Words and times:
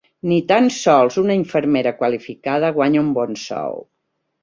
Ni 0.29 0.37
tan 0.51 0.69
sols 0.77 1.19
una 1.23 1.35
infermera 1.41 1.93
qualificada 2.01 2.75
guanya 2.79 3.07
un 3.07 3.15
bon 3.23 3.43
sou. 3.47 3.83